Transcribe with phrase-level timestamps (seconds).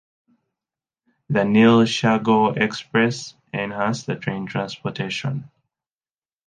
[1.29, 5.51] The Neel Shagor Express enhanced the train transportation.